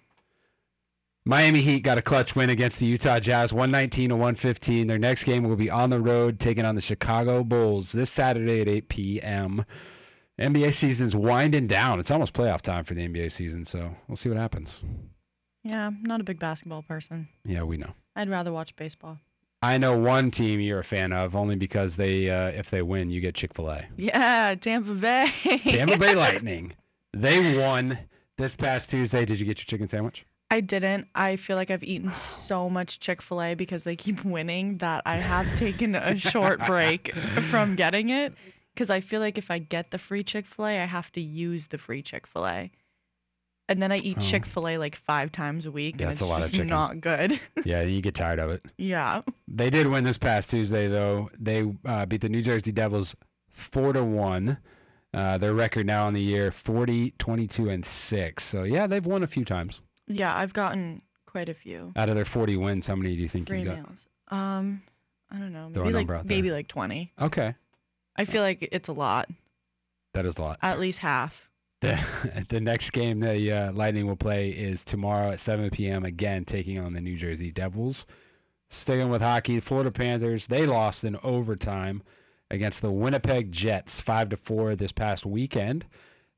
[1.28, 4.86] Miami Heat got a clutch win against the Utah Jazz, 119 to 115.
[4.86, 8.62] Their next game will be on the road, taking on the Chicago Bulls this Saturday
[8.62, 9.66] at 8 p.m.
[10.40, 12.00] NBA season's winding down.
[12.00, 14.84] It's almost playoff time for the NBA season, so we'll see what happens.
[15.64, 17.30] Yeah, I'm not a big basketball person.
[17.46, 17.94] Yeah, we know.
[18.16, 19.20] I'd rather watch baseball.
[19.62, 23.10] I know one team you're a fan of only because they, uh, if they win,
[23.10, 23.86] you get Chick Fil A.
[23.98, 25.32] Yeah, Tampa Bay.
[25.66, 26.74] Tampa Bay Lightning.
[27.14, 27.98] They won
[28.38, 29.26] this past Tuesday.
[29.26, 30.26] Did you get your chicken sandwich?
[30.52, 31.08] I didn't.
[31.16, 35.02] I feel like I've eaten so much Chick fil A because they keep winning that
[35.06, 37.14] I have taken a short break
[37.50, 38.34] from getting it.
[38.76, 41.22] Because I feel like if I get the free Chick fil A, I have to
[41.22, 42.72] use the free Chick fil A.
[43.68, 44.22] And then I eat Oh.
[44.22, 45.96] Chick fil A like five times a week.
[45.98, 46.68] Yeah, and that's it's a lot of just chicken.
[46.68, 47.40] not good.
[47.66, 48.62] Yeah, you get tired of it.
[48.78, 49.22] yeah.
[49.48, 51.30] They did win this past Tuesday, though.
[51.40, 53.16] They uh, beat the New Jersey Devils
[53.50, 54.58] four to one.
[55.14, 58.44] Uh, their record now on the year 40, 22, and six.
[58.44, 59.80] So yeah, they've won a few times.
[60.08, 63.28] Yeah, I've gotten quite a few Out of their 40 wins, how many do you
[63.30, 63.78] think you got?
[63.78, 64.08] meals.
[64.28, 64.84] Um,
[65.32, 65.70] I don't know.
[65.74, 67.14] Maybe like maybe like twenty.
[67.20, 67.56] Okay,
[68.18, 69.30] I feel like it's a lot.
[70.14, 70.60] that is a lot.
[70.62, 71.42] At least half.
[71.82, 76.04] The, the next game the uh, Lightning will play is tomorrow at 7 p.m.
[76.04, 78.06] again, taking on the New Jersey Devils.
[78.70, 82.02] Sticking with hockey, Florida Panthers they lost in overtime
[82.50, 85.86] against the Winnipeg Jets, five to four this past weekend.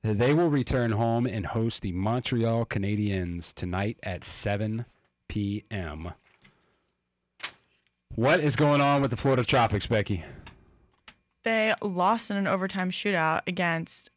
[0.03, 4.85] They will return home and host the Montreal Canadiens tonight at 7
[5.29, 6.13] p.m.
[8.15, 10.23] What is going on with the Florida Tropics, Becky?
[11.47, 14.09] They lost in an overtime shootout against.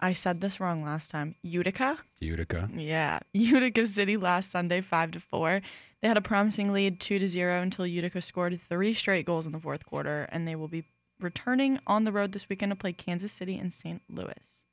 [0.00, 1.34] I said this wrong last time.
[1.42, 1.98] Utica.
[2.18, 2.70] Utica.
[2.74, 5.60] Yeah, Utica City last Sunday, five to four.
[6.00, 9.52] They had a promising lead, two to zero, until Utica scored three straight goals in
[9.52, 10.84] the fourth quarter, and they will be
[11.20, 14.00] returning on the road this weekend to play Kansas City and St.
[14.08, 14.64] Louis.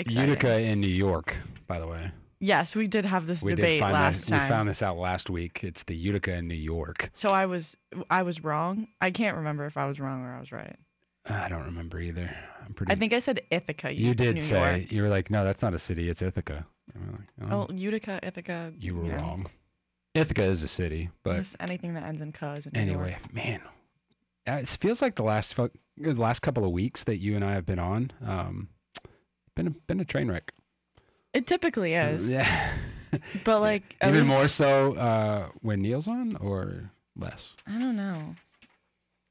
[0.00, 0.28] Exciting.
[0.30, 1.36] Utica in New York,
[1.68, 2.10] by the way.
[2.38, 4.42] Yes, we did have this we debate did find last that, time.
[4.42, 5.64] We found this out last week.
[5.64, 7.10] It's the Utica in New York.
[7.14, 7.76] so I was
[8.10, 8.88] I was wrong.
[9.00, 10.76] I can't remember if I was wrong or I was right.
[11.28, 12.30] I don't remember either.
[12.64, 12.92] I'm pretty.
[12.92, 13.92] I think I said Ithaca.
[13.92, 14.92] you did New say York.
[14.92, 16.08] you were like, no, that's not a city.
[16.08, 16.66] It's Ithaca.
[16.94, 18.72] Like, oh, Oh, Utica, Ithaca.
[18.78, 19.46] you were know, wrong.
[20.14, 23.10] Ithaca is a city, but just anything that ends in "ca" is in New anyway,
[23.10, 23.34] York.
[23.34, 23.60] man,
[24.48, 27.44] uh, it feels like the last fu- the last couple of weeks that you and
[27.44, 28.68] I have been on, um,
[29.56, 30.52] been a, been a train wreck.
[31.36, 32.72] It typically is, Yeah,
[33.44, 37.54] but like even more so uh, when Neil's on, or less.
[37.66, 38.34] I don't know.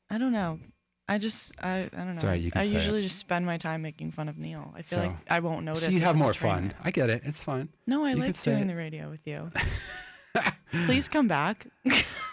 [0.09, 0.59] I don't know.
[1.07, 2.27] I just I, I don't know.
[2.29, 2.79] Right, you can I say it.
[2.81, 4.71] usually just spend my time making fun of Neil.
[4.75, 5.83] I feel So- like I won't notice.
[5.85, 6.73] So you have more fun.
[6.83, 7.21] I get it.
[7.25, 7.69] It's fun.
[7.87, 8.67] No, I You like doing it.
[8.67, 9.51] the radio with you.
[10.85, 11.67] Please come back.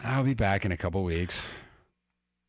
[0.05, 1.55] I'll be back in a couple weeks.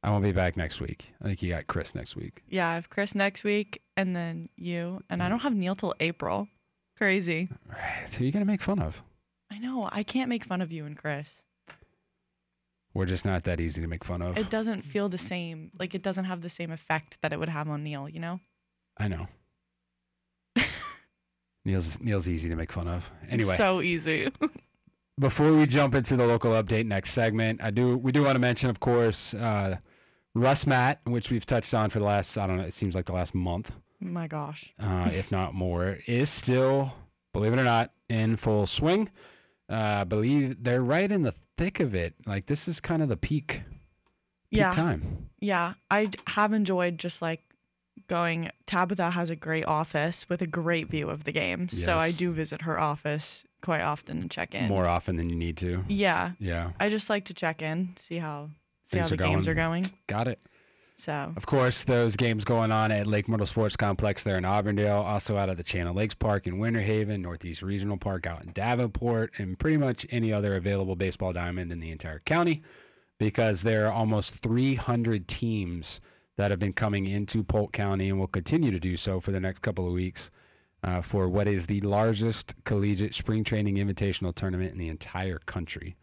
[0.02, 1.14] I won't be back next week.
[1.22, 2.44] I think you got Chris next week.
[2.50, 5.94] yeah, I have Chris next week, and then you, and I don't have Neil till
[6.00, 6.48] April.
[7.04, 7.50] Crazy.
[7.68, 8.14] Right.
[8.16, 9.04] Who are you gonna make fun of?
[9.52, 9.90] I know.
[9.92, 11.42] I can't make fun of you and Chris.
[12.94, 14.38] We're just not that easy to make fun of.
[14.38, 15.72] It doesn't feel the same.
[15.78, 18.08] Like it doesn't have the same effect that it would have on Neil.
[18.08, 18.40] You know.
[18.98, 19.28] I know.
[21.66, 23.12] Neil's Neil's easy to make fun of.
[23.30, 24.32] Anyway, So easy.
[25.20, 28.40] before we jump into the local update next segment, I do we do want to
[28.40, 29.76] mention, of course, uh,
[30.38, 33.14] RussMatt, which we've touched on for the last I don't know, it seems like the
[33.14, 33.78] last month,
[34.12, 34.74] My gosh.
[34.82, 36.94] uh, if not more, is still,
[37.34, 39.10] believe it or not, in full swing.
[39.70, 42.14] Uh, believe they're right in the thick of it.
[42.26, 43.64] Like this is kind of the peak
[44.52, 44.70] Yeah.
[44.72, 45.30] time.
[45.40, 47.42] Yeah, I d- have enjoyed just like
[48.08, 48.50] going.
[48.66, 52.32] Tabitha has a great office with a great view of the game, so I do
[52.34, 54.68] visit her office quite often and check in.
[54.68, 55.84] More often than you need to.
[55.88, 56.72] Yeah, Yeah.
[56.80, 58.50] I just like to check in, see how
[58.86, 59.50] see Things how the games going.
[59.50, 59.86] are going.
[60.08, 60.40] Got it.
[60.96, 65.02] So Of course, those games going on at Lake Myrtle Sports Complex there in Auburndale,
[65.02, 68.44] also out of the Chain of Lakes Park in Winter Haven, Northeast Regional Park out
[68.44, 72.62] in Davenport, and pretty much any other available baseball diamond in the entire county
[73.18, 76.00] because there are almost 300 teams
[76.36, 79.40] that have been coming into Polk County and will continue to do so for the
[79.40, 80.32] next couple of weeks
[80.84, 85.96] uh, for what is the largest collegiate spring training invitational tournament in the entire country.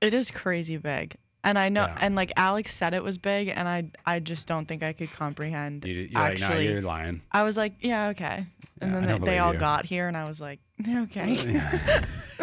[0.00, 1.98] it is crazy big, and I know, Yeah.
[2.00, 5.12] and like Alex said, it was big, and I I just don't think I could
[5.12, 5.84] comprehend.
[5.84, 7.22] You, you're like, nah, actually, you're lying.
[7.30, 8.46] I was like, yeah, okay,
[8.80, 9.58] and Yeah, then they, they all you.
[9.60, 11.60] got here, and I was like, okay.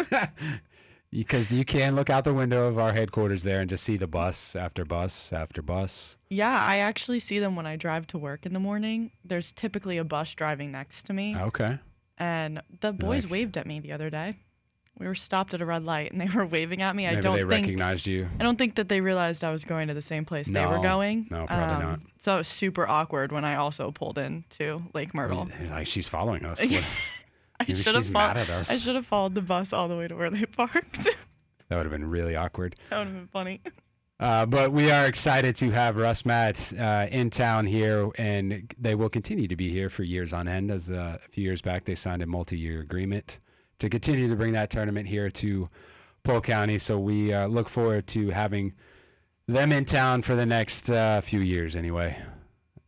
[1.10, 4.06] because you can look out the window of our headquarters there and just see the
[4.06, 6.16] bus after bus after bus.
[6.30, 9.10] Yeah, I actually see them when I drive to work in the morning.
[9.24, 11.78] There's typically a bus driving next to me, Okay.
[12.18, 13.32] and the boys Nice.
[13.32, 14.36] waved at me the other day.
[14.98, 17.06] We were stopped at a red light, and they were waving at me.
[17.06, 18.28] I don't think they think recognized you.
[18.38, 20.78] I don't think that they realized I was going to the same place they were
[20.80, 21.26] going.
[21.30, 22.00] No, probably Um, not.
[22.22, 25.48] So it was super awkward when I also pulled into Lake Myrtle.
[25.70, 26.64] Like she's following us.
[26.70, 26.84] What-
[27.60, 29.96] I Maybe should have she's mad at I should have followed the bus all the
[29.96, 31.04] way to where they parked.
[31.04, 32.74] That would have been really awkward.
[32.90, 33.60] that would have been funny.
[34.18, 39.08] Uh, but we are excited to have RussMatt uh, in town here, and they will
[39.08, 40.70] continue to be here for years on end.
[40.72, 43.38] As uh, a few years back, they signed a multi-year agreement
[43.82, 45.66] to continue to bring that tournament here to
[46.22, 46.78] Polk County.
[46.78, 48.74] So we uh, look forward to having
[49.48, 52.16] them in town for the next uh, few years, anyway,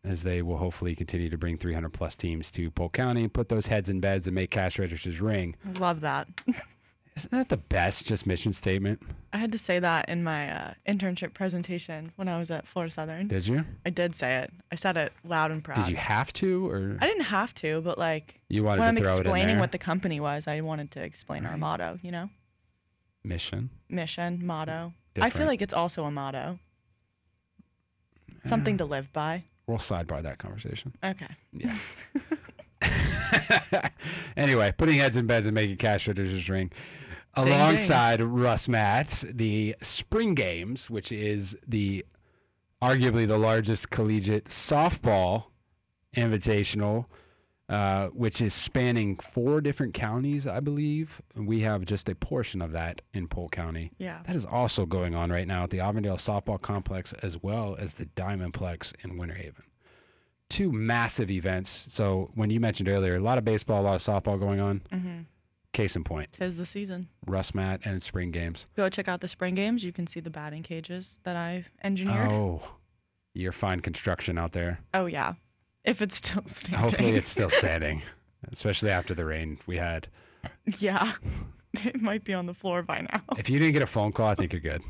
[0.04, 3.48] as they will hopefully continue to bring 300 plus teams to Polk County and put
[3.48, 5.56] those heads in beds and make cash registers ring.
[5.80, 6.28] Love that.
[7.16, 9.00] Isn't that the best just mission statement?
[9.32, 12.92] I had to say that in my uh, internship presentation when I was at Florida
[12.92, 13.28] Southern.
[13.28, 13.64] Did you?
[13.86, 14.50] I did say it.
[14.72, 15.76] I said it loud and proud.
[15.76, 19.00] Did you have to, or I didn't have to, but like you wanted when to
[19.00, 19.60] I'm throw it in explaining there?
[19.60, 22.00] what the company was, I wanted to explain our motto.
[22.02, 22.30] You know,
[23.22, 23.70] mission.
[23.88, 24.92] mission, motto.
[25.20, 26.58] I feel like it's also a motto.
[28.44, 29.44] Something to live by.
[29.66, 30.94] We'll sidebar that conversation.
[31.02, 31.28] Okay.
[31.52, 31.78] Yeah.
[34.36, 36.70] anyway, putting heads in beds and making cash registers ring.
[37.36, 37.48] Ding.
[37.48, 42.04] Alongside RussMatt, the Spring Games, which is the
[42.82, 45.44] arguably the largest collegiate softball
[46.14, 47.06] invitational,
[47.68, 51.22] uh, which is spanning four different counties, I believe.
[51.34, 53.90] We have just a portion of that in Polk County.
[53.98, 54.20] Yeah.
[54.26, 57.94] That is also going on right now at the Auburndale Softball Complex as well as
[57.94, 59.64] the Diamondplex in Winter Haven.
[60.50, 61.88] Two massive events.
[61.90, 64.82] So when you mentioned earlier, a lot of baseball, a lot of softball going on.
[64.92, 65.20] Mm-hmm.
[65.74, 67.08] Case in point, Tis the season.
[67.26, 68.68] RussMatt and spring games.
[68.76, 69.82] Go check out the spring games.
[69.82, 72.28] You can see the batting cages that I've engineered.
[72.30, 72.62] Oh,
[73.34, 74.78] your fine construction out there.
[74.94, 75.34] Oh yeah.
[75.84, 76.80] If it's still standing.
[76.80, 78.02] Hopefully it's still standing,
[78.52, 80.08] especially after the rain we had.
[80.78, 81.12] yeah.
[81.84, 83.20] It might be on the floor by now.
[83.36, 84.80] If you didn't get a phone call, I think you're good.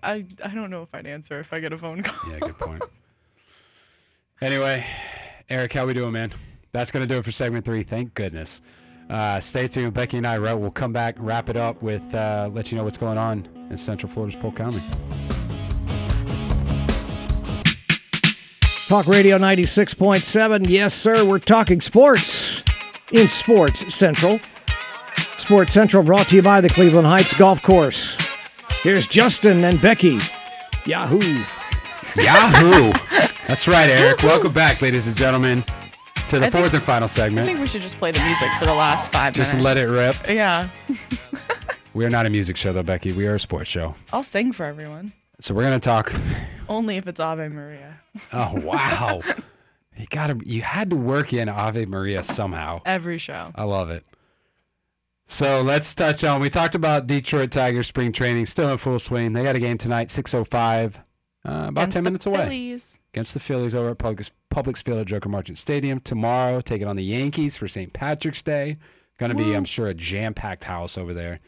[0.00, 2.30] I, I don't know if I'd answer if I get a phone call.
[2.30, 2.84] Yeah, good point.
[4.40, 4.86] anyway,
[5.50, 6.30] Eric, how we doing, man?
[6.70, 7.82] That's gonna do it for segment three.
[7.82, 8.60] Thank goodness.
[9.08, 9.94] Uh, stay tuned.
[9.94, 12.98] Becky and I will come back, wrap it up with uh, let you know what's
[12.98, 14.80] going on in Central Florida's Polk County.
[18.88, 20.66] Talk Radio 96.7.
[20.68, 21.22] Yes, sir.
[21.24, 22.64] We're talking sports
[23.12, 24.40] in Sports Central.
[25.36, 28.16] Sports Central brought to you by the Cleveland Heights Golf Course.
[28.82, 30.18] Here's Justin and Becky.
[30.86, 31.44] Yahoo.
[32.16, 32.92] Yahoo!
[33.46, 34.22] That's right, Eric.
[34.22, 35.64] Welcome back, ladies and gentlemen,
[36.28, 37.44] to the I think- fourth and final segment.
[37.44, 39.64] I think we should just play the music for the last five Just minutes.
[39.64, 40.16] let it rip.
[40.28, 40.68] Yeah.
[41.94, 43.10] We are not a music show, though, Becky.
[43.12, 43.94] We are a sports show.
[44.12, 45.12] I'll sing for everyone.
[45.40, 46.12] So we're gonna talk.
[46.68, 47.98] Only if it's Ave Maria.
[48.32, 49.20] Oh wow!
[49.96, 50.40] you got to.
[50.44, 52.82] You had to work in Ave Maria somehow.
[52.84, 53.50] Every show.
[53.54, 54.04] I love it.
[55.26, 56.40] So let's touch on.
[56.40, 59.32] We talked about Detroit Tigers spring training still in full swing.
[59.32, 61.02] They got a game tonight, 6:05,
[61.48, 62.98] uh, about 10 minutes away Phillies.
[63.12, 66.00] against the Phillies over at Publix, Publix Field at Joker Marchant Stadium.
[66.00, 67.92] Tomorrow, taking on the Yankees for St.
[67.92, 68.76] Patrick's Day.
[69.18, 71.40] Going to be, I'm sure, a jam-packed house over there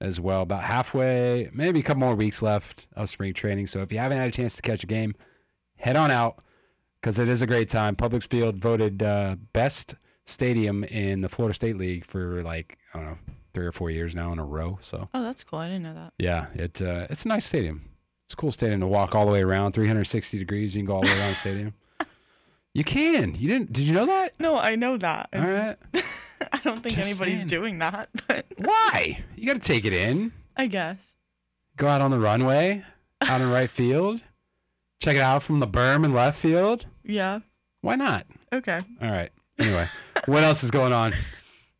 [0.00, 0.42] as well.
[0.42, 3.66] About halfway, maybe a couple more weeks left of spring training.
[3.66, 5.14] So if you haven't had a chance to catch a game,
[5.76, 6.38] head on out
[7.00, 7.96] because it is a great time.
[7.96, 9.94] Publix Field voted uh, best
[10.24, 13.18] stadium in the Florida State League for like I don't know
[13.54, 14.78] three or four years now in a row.
[14.80, 15.58] So Oh, that's cool.
[15.58, 16.12] I didn't know that.
[16.18, 17.84] yeah, it uh, it's a nice stadium.
[18.28, 20.76] It's a cool stadium to walk all the way around, 360 degrees.
[20.76, 21.74] You can go all the way around the stadium.
[22.74, 23.34] You can.
[23.34, 23.72] You didn't?
[23.72, 24.38] Did you know that?
[24.38, 25.30] No, I know that.
[25.34, 25.74] All right.
[26.52, 27.48] I don't think Just anybody's saying.
[27.48, 29.24] doing that, but Why?
[29.34, 30.30] You got to take it in.
[30.56, 31.16] I guess.
[31.76, 32.84] Go out on the runway,
[33.22, 34.22] out in right field.
[35.00, 36.84] Check it out from the berm in left field.
[37.02, 37.40] Yeah.
[37.80, 38.26] Why not?
[38.52, 38.80] Okay.
[39.02, 39.30] All right.
[39.58, 39.88] Anyway,
[40.26, 41.14] what else is going on?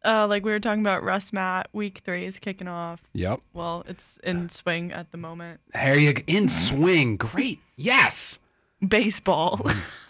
[0.04, 3.02] Uh, like we were talking about, RussMatt week three is kicking off.
[3.14, 3.40] Yep.
[3.52, 5.60] Well, it's in swing at the moment.
[5.74, 6.22] There you go.
[6.26, 7.16] In swing.
[7.16, 7.58] Great.
[7.76, 8.38] Yes.
[8.86, 9.66] Baseball.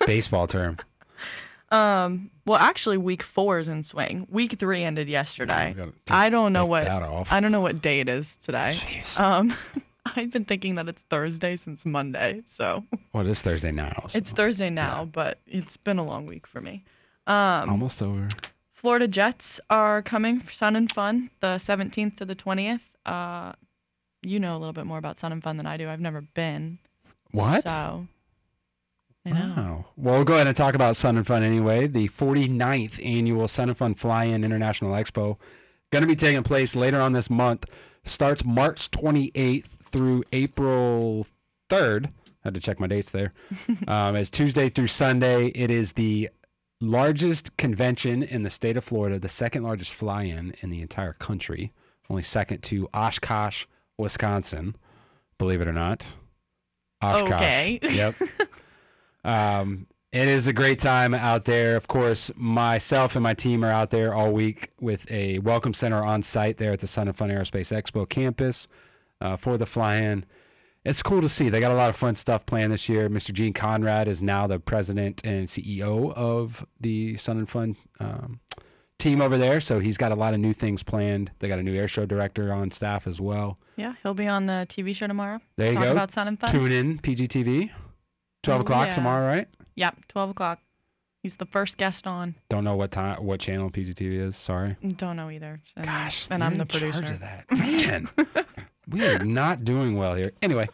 [0.06, 0.76] Baseball term.
[1.70, 2.30] um.
[2.44, 4.26] Well, actually, week four is in swing.
[4.30, 5.74] Week three ended yesterday.
[5.76, 6.84] We I don't know what.
[6.84, 7.32] that off.
[7.32, 8.70] I don't know what day it is today.
[8.74, 9.18] Jeez.
[9.20, 9.54] Um.
[10.16, 14.04] I've been thinking that it's Thursday since Monday, so Well, it is Thursday now.
[14.06, 15.04] so it's Thursday now.
[15.04, 16.84] But it's been a long week for me.
[17.26, 17.68] Um.
[17.68, 18.28] almost over.
[18.78, 22.78] Florida Jets are coming for Sun and Fun the 17th to the 20th.
[23.04, 23.52] Uh,
[24.22, 25.88] you know a little bit more about Sun and Fun than I do.
[25.90, 26.78] I've never been.
[27.32, 27.68] What?
[27.68, 28.06] So,
[29.26, 29.54] I know.
[29.56, 29.84] Wow.
[29.96, 31.88] Well, we'll go ahead and talk about Sun and Fun anyway.
[31.88, 35.38] The 49th annual Sun and Fun Fly-In International Expo
[35.90, 37.64] going to be taking place later on this month.
[38.04, 41.26] Starts March 28th through April
[41.68, 42.06] 3rd.
[42.06, 42.10] I
[42.44, 43.32] Had to check my dates there.
[43.88, 45.48] um, it's Tuesday through Sunday.
[45.48, 46.30] It is the
[46.80, 51.72] largest convention in the state of Florida, the second largest fly-in in the entire country,
[52.08, 54.76] only second to Oshkosh, Wisconsin.
[55.38, 56.16] Believe it or not.
[57.02, 57.32] Oshkosh.
[57.32, 57.78] Okay.
[57.82, 58.14] Yep.
[59.24, 61.76] Um, it is a great time out there.
[61.76, 66.02] Of course, myself and my team are out there all week with a welcome center
[66.02, 68.68] on site there at the Sun and Fun Aerospace Expo campus
[69.20, 70.24] uh, for the fly-in.
[70.88, 71.48] It's cool to see.
[71.50, 73.08] They got a lot of fun stuff planned this year.
[73.10, 73.32] Mr.
[73.32, 78.40] Gene Conrad is now the president and CEO of the Sun and Fun um,
[78.98, 81.30] team over there, so he's got a lot of new things planned.
[81.40, 83.58] They got a new air show director on staff as well.
[83.76, 85.40] Yeah, he'll be on the TV show tomorrow.
[85.56, 85.92] There you go.
[85.92, 86.48] about Sun and Fun.
[86.50, 87.70] Tune in PGTV,
[88.42, 88.92] 12 Oh, o'clock yeah.
[88.92, 89.48] tomorrow, right?
[89.76, 90.58] Yep, 12 o'clock.
[91.22, 92.36] He's the first guest on.
[92.48, 94.36] Don't know what time, what channel PGTV is.
[94.36, 94.76] Sorry.
[94.96, 95.60] Don't know either.
[95.76, 97.00] And, Gosh, and I'm the producer.
[97.00, 97.44] of that.
[97.50, 98.08] Man,
[98.88, 100.32] we are not doing well here.
[100.42, 100.68] Anyway,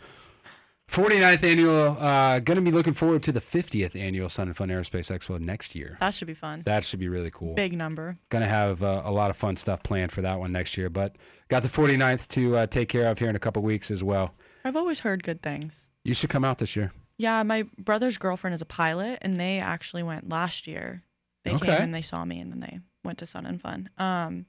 [0.88, 1.96] 49th annual.
[1.98, 5.40] Uh, going to be looking forward to the 50th annual Sun and Fun Aerospace Expo
[5.40, 5.96] next year.
[6.00, 6.62] That should be fun.
[6.66, 7.55] That should be really cool.
[7.55, 8.18] Big number.
[8.29, 10.90] Going to have uh, a lot of fun stuff planned for that one next year.
[10.90, 11.16] But
[11.48, 14.35] got the 49th to uh, take care of here in a couple weeks as well.
[14.64, 15.88] I've always heard good things.
[16.05, 16.92] You should come out this year.
[17.16, 21.03] Yeah, my brother's girlfriend is a pilot, and they actually went last year.
[21.44, 21.66] They Okay.
[21.66, 23.88] came and they saw me, and then they went to Sun and Fun.
[23.98, 24.46] Um,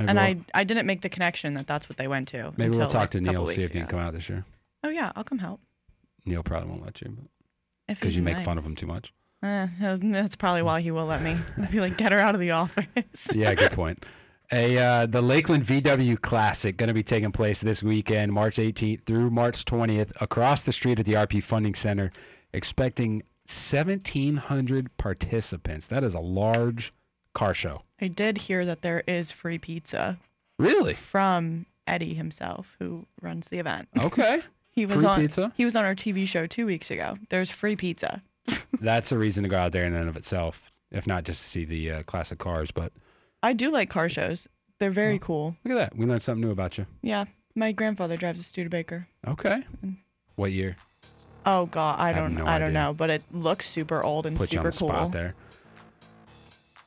[0.00, 2.52] Maybe and we'll, I I didn't make the connection that that's what they went to.
[2.56, 4.44] maybe we'll talk like, to Neil see if he can come out this year.
[4.82, 5.60] Oh yeah, I'll come help.
[6.24, 7.16] Neil probably won't let you
[7.86, 8.44] because you make nice.
[8.44, 9.12] fun of him too much.
[9.42, 11.36] Eh, that's probably why he will let me.
[11.62, 13.28] I'd be like, get her out of the office.
[13.32, 14.04] yeah, good point.
[14.52, 19.04] A uh, the Lakeland VW Classic going to be taking place this weekend, March 18th
[19.04, 22.10] through March 20th, across the street at the RP Funding Center.
[22.52, 25.86] Expecting 1,700 participants.
[25.86, 26.92] That is a large
[27.34, 27.82] car show.
[28.00, 30.18] I did hear that there is free pizza
[30.58, 30.94] Really?
[30.94, 33.88] from Eddie himself, who runs the event.
[33.98, 34.42] Okay.
[34.72, 35.52] He was Free on pizza?
[35.56, 37.18] he was on our TV show two weeks ago.
[37.28, 38.22] There's free pizza.
[38.80, 41.48] That's a reason to go out there in and of itself, if not just to
[41.48, 42.70] see the uh, classic cars.
[42.70, 42.92] But
[43.42, 44.46] I do like car shows.
[44.78, 45.18] They're very Oh.
[45.18, 45.56] cool.
[45.64, 45.98] look at that.
[45.98, 46.86] We learned something new about you.
[47.02, 47.24] Yeah,
[47.56, 49.08] my grandfather drives a Studebaker.
[49.26, 49.64] Okay.
[50.36, 50.76] What year?
[51.44, 54.52] Oh god, I don't no I don't know, but it looks super old and put
[54.52, 55.00] you on super the cool.
[55.00, 55.34] spot there.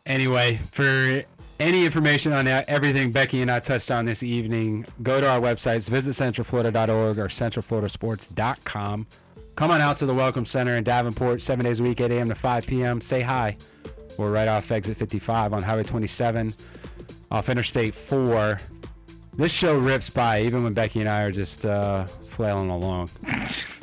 [0.05, 1.23] Anyway, for
[1.59, 5.89] any information on everything Becky and I touched on this evening, go to our websites,
[5.89, 9.07] visit centralflorida.org or centralfloridasports.com.
[9.55, 12.27] Come on out to the Welcome Center in Davenport, seven days a week, 8 a.m.
[12.29, 12.99] to 5 p.m.
[12.99, 13.55] Say hi.
[14.17, 16.53] We're right off exit 55 on Highway 27,
[17.31, 18.59] off Interstate 4.
[19.35, 23.09] This show rips by, even when Becky and I are just uh, flailing along.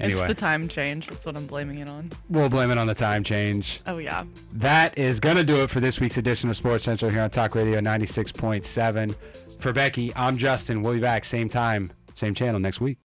[0.00, 1.08] anyway, It's the time change.
[1.08, 2.10] That's what I'm blaming it on.
[2.28, 3.80] we'll blame it on the time change.
[3.86, 4.24] Oh yeah.
[4.52, 7.30] That is going to do it for this week's edition of Sports Central here on
[7.30, 9.14] Talk Radio 96.7.
[9.60, 10.82] For Becky, I'm Justin.
[10.82, 12.98] We'll be back same time, same channel next week.